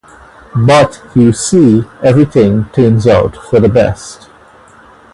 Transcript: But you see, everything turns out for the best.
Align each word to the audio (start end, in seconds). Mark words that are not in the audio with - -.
But 0.55 0.99
you 1.13 1.31
see, 1.31 1.83
everything 2.01 2.65
turns 2.73 3.05
out 3.05 3.35
for 3.37 3.59
the 3.59 3.69
best. 3.69 4.31